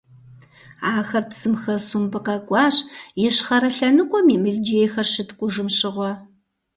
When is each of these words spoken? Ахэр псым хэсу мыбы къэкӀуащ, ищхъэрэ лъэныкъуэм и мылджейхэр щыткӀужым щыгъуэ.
Ахэр 0.93 1.23
псым 1.29 1.53
хэсу 1.61 1.97
мыбы 2.01 2.19
къэкӀуащ, 2.25 2.75
ищхъэрэ 3.27 3.69
лъэныкъуэм 3.75 4.27
и 4.35 4.37
мылджейхэр 4.43 5.07
щыткӀужым 5.13 5.69
щыгъуэ. 5.77 6.11